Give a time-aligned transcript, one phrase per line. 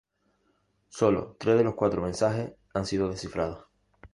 [0.89, 3.67] Sólo tres de los cuatro mensajes han sido descifrados.